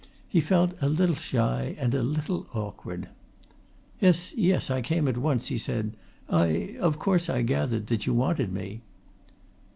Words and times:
He 0.27 0.41
felt 0.41 0.73
a 0.81 0.89
little 0.89 1.13
shy 1.13 1.75
and 1.77 1.93
a 1.93 2.01
little 2.01 2.47
awkward. 2.55 3.09
"Yes, 3.99 4.33
yes, 4.35 4.71
I 4.71 4.81
came 4.81 5.07
at 5.07 5.15
once," 5.19 5.49
he 5.49 5.59
said. 5.59 5.95
"I 6.27 6.75
of 6.79 6.97
course, 6.97 7.29
I 7.29 7.43
gathered 7.43 7.85
that 7.85 8.07
you 8.07 8.15
wanted 8.15 8.51
me." 8.51 8.81